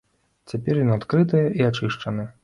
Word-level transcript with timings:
Цяпер 0.53 0.79
ён 0.83 0.87
адкрыты 0.95 1.43
і 1.59 1.67
ачышчаны. 1.69 2.25